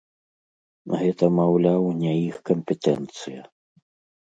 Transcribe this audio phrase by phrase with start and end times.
[1.01, 3.41] Гэта, маўляў, не іх кампетэнцыя.